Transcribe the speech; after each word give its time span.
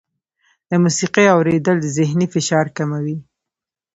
د 0.69 0.71
موسیقۍ 0.83 1.25
اورېدل 1.35 1.77
ذهني 1.97 2.27
فشار 2.33 2.65
کموي. 2.77 3.17